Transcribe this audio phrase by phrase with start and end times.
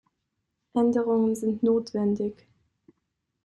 [0.73, 2.47] Änderungen sind notwendig.